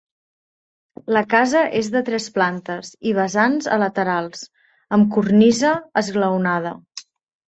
La 1.15 1.21
casa 1.33 1.59
és 1.79 1.89
de 1.95 1.99
tres 2.07 2.23
plantes 2.37 2.89
i 3.09 3.11
vessants 3.17 3.67
a 3.75 3.77
laterals, 3.83 4.41
amb 4.97 5.13
cornisa 5.17 5.75
esglaonada. 6.03 6.73